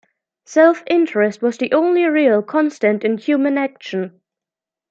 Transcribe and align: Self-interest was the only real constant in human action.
Self-interest 0.45 1.43
was 1.43 1.59
the 1.59 1.71
only 1.73 2.05
real 2.05 2.41
constant 2.41 3.03
in 3.03 3.19
human 3.19 3.55
action. 3.59 4.19